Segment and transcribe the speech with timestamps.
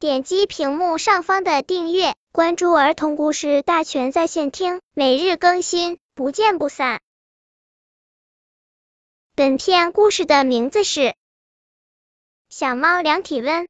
[0.00, 7.00] 点击屏幕上方的订阅，关注儿童故事大全在线听，每日更新，不见不散。
[9.34, 11.00] 本片故事的名字是
[12.48, 13.64] 《小猫量体温》。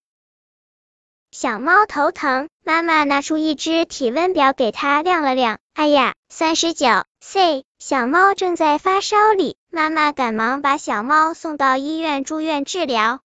[1.31, 6.89] 小猫头疼，妈妈拿出一只体温表给它量了量，哎呀，三十九
[7.21, 9.57] C，小猫正在发烧里。
[9.71, 13.23] 妈妈赶忙把小猫送到医院住院治疗。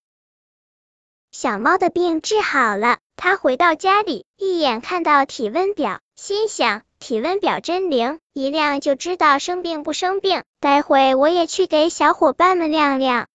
[1.36, 10.44] 小猫的病治好了，它回到家里，一眼看到体温表，心想体温表真灵，一亮就知道生病不生病。
[10.60, 13.28] 待会我也去给小伙伴们亮亮。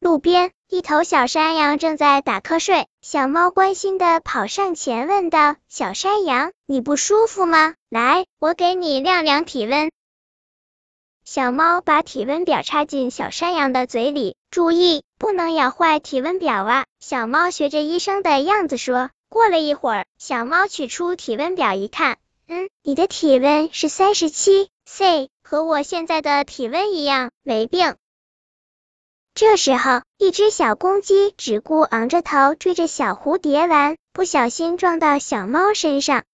[0.00, 0.50] 路边。
[0.66, 7.74] 一头小山羊正在打瞌睡，小猫关心的跑上前问道：“小山羊，你不舒服吗？
[7.90, 9.92] 来，我给你量量体温。”
[11.26, 16.84] 小猫把体温表插进小山羊的嘴里，注意不能咬坏体温表啊！
[17.00, 19.08] 小猫学着医生的样子说。
[19.30, 22.18] 过了一会儿，小猫取出体温表一看，
[22.48, 27.96] 嗯，你的体温是三十七 C，和我现在的体温一样，没病。
[29.32, 36.24] 这时候，一只小公鸡只顾昂着头追着小蝴蝶玩，不小心撞到小猫身上。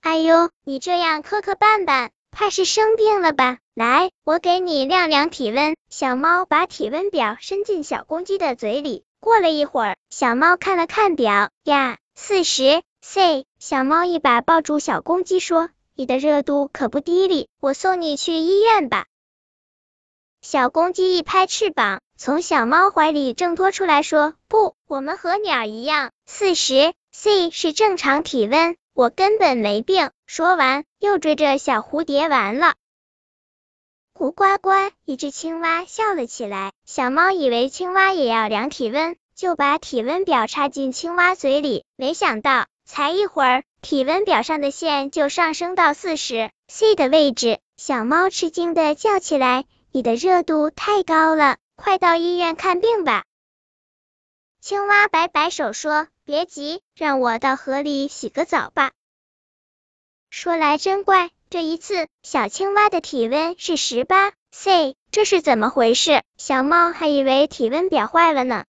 [0.00, 3.58] 哎呦，你这样磕磕绊绊，怕是生病了吧？
[3.74, 5.74] 来，我给你量量体温。
[5.90, 9.02] 小猫把体温表伸进小公鸡的嘴里。
[9.18, 13.46] 过了一会儿，小猫看了看表，呀，四十 C。
[13.58, 19.06] 小猫一把抱住小公鸡，说：“你的热度可不低哩，我送你去医院吧。”
[20.40, 32.74] 小公鸡一拍翅膀，从小猫怀里挣脱出来，说：“不，我们和鸟一样，四十 C 是正常体温，我根本没病。”说完，又追着小蝴蝶玩了。
[34.16, 34.70] 胡呱呱，
[35.04, 36.72] 一只青蛙笑了起来。
[36.84, 47.58] 小猫以为青蛙也要量体温，就把体温表插进青蛙嘴里，没想到才一会儿，体温表上的线就上升到四十 C 的位置。
[47.76, 49.64] 小猫吃惊的叫起来。
[49.90, 53.24] 你的热度太高了，快到医院看病吧。
[54.60, 58.92] 青蛙摆摆手说：“别急，让我到河里洗个澡吧。”
[60.30, 66.22] 说来真怪，这一次小青蛙的体温是十八 C，这是怎么回事？
[66.36, 68.64] 小猫还以为体温表坏了呢。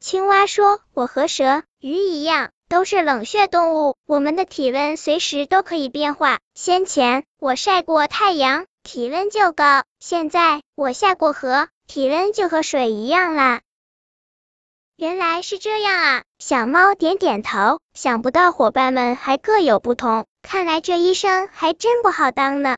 [0.00, 6.40] 青蛙说：“我和蛇、鱼一样，都是冷血动物，我们的体温随时都可以变化。
[6.54, 13.60] 先前我晒过太阳。”体温就高，现在我下过河，体温就和水一样啦。
[14.96, 16.24] 原来是这样啊！
[16.40, 22.76] 小猫点点头，想不到伙伴们还各有不同，看来这医生还真不好当呢。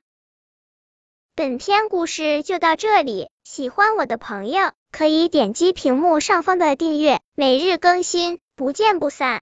[1.34, 9.32] 本篇故事就到这里，喜欢我的朋友可以点击屏幕上方的订阅，每日更新，不见不散。